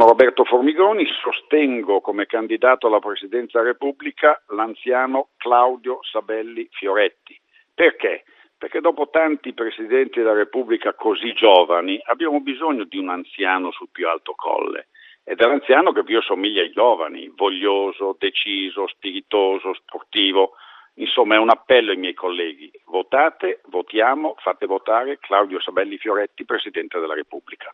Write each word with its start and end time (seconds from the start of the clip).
Sono 0.00 0.12
Roberto 0.12 0.44
Formigoni, 0.44 1.04
sostengo 1.22 2.00
come 2.00 2.24
candidato 2.24 2.86
alla 2.86 3.00
Presidenza 3.00 3.58
della 3.58 3.72
Repubblica 3.72 4.42
l'anziano 4.46 5.28
Claudio 5.36 5.98
Sabelli 6.10 6.66
Fioretti. 6.70 7.38
Perché? 7.74 8.24
Perché 8.56 8.80
dopo 8.80 9.10
tanti 9.10 9.52
Presidenti 9.52 10.20
della 10.20 10.32
Repubblica 10.32 10.94
così 10.94 11.34
giovani 11.34 12.00
abbiamo 12.04 12.40
bisogno 12.40 12.84
di 12.84 12.96
un 12.96 13.10
anziano 13.10 13.72
sul 13.72 13.90
più 13.92 14.08
alto 14.08 14.32
colle 14.34 14.88
ed 15.22 15.38
è 15.38 15.46
l'anziano 15.46 15.92
che 15.92 16.02
più 16.02 16.16
assomiglia 16.16 16.62
ai 16.62 16.72
giovani, 16.72 17.30
voglioso, 17.36 18.16
deciso, 18.18 18.86
spiritoso, 18.86 19.74
sportivo. 19.74 20.52
Insomma 20.94 21.34
è 21.34 21.38
un 21.38 21.50
appello 21.50 21.90
ai 21.90 21.98
miei 21.98 22.14
colleghi, 22.14 22.72
votate, 22.86 23.60
votiamo, 23.66 24.34
fate 24.38 24.64
votare 24.64 25.18
Claudio 25.18 25.60
Sabelli 25.60 25.98
Fioretti, 25.98 26.46
Presidente 26.46 26.98
della 26.98 27.12
Repubblica. 27.12 27.70